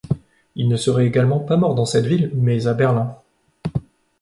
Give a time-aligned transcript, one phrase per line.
[0.55, 3.15] Il ne serait également pas mort dans cette ville, mais à Berlin.